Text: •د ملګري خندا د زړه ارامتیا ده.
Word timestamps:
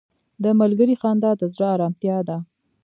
•د 0.43 0.45
ملګري 0.59 0.95
خندا 1.01 1.31
د 1.39 1.41
زړه 1.53 1.67
ارامتیا 1.75 2.17
ده. 2.27 2.37